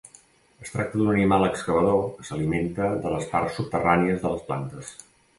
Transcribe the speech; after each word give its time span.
Es 0.61 0.69
tracta 0.75 0.97
d'un 0.99 1.09
animal 1.15 1.43
excavador 1.49 1.99
que 2.15 2.25
s'alimenta 2.29 2.87
de 3.03 3.11
les 3.17 3.27
parts 3.33 3.59
subterrànies 3.61 4.23
de 4.25 4.33
les 4.33 4.43
plantes. 4.49 4.91